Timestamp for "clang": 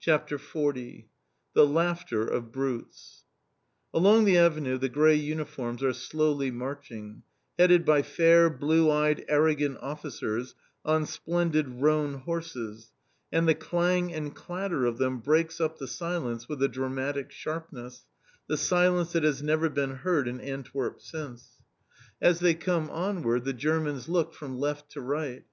13.54-14.12